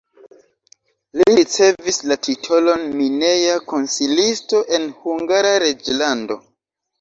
Li 1.19 1.25
ricevis 1.39 1.99
la 2.11 2.17
titolon 2.27 2.87
mineja 3.01 3.59
konsilisto 3.73 4.63
en 4.79 4.89
Hungara 5.05 5.53
reĝlando. 5.67 6.41